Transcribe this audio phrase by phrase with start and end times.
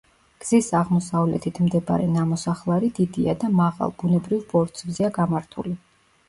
[0.43, 5.77] გზის აღმოსავლეთით მდებარე ნამოსახლარი დიდია და მაღალ, ბუნებრივ ბორცვზეა გამართული.